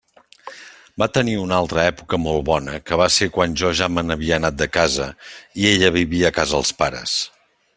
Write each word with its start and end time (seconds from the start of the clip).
Va 1.01 1.07
tenir 1.17 1.35
una 1.41 1.59
altra 1.63 1.83
època 1.89 2.19
molt 2.23 2.41
bona, 2.47 2.79
que 2.89 2.99
va 3.01 3.07
ser 3.17 3.27
quan 3.35 3.53
jo 3.63 3.71
ja 3.83 3.91
me 3.97 4.05
n'havia 4.07 4.41
anat 4.41 4.57
de 4.63 4.69
casa, 4.79 5.07
i 5.65 5.69
ella 5.75 5.93
vivia 5.99 6.33
a 6.33 6.37
casa 6.41 6.59
els 6.63 6.75
pares. 6.83 7.19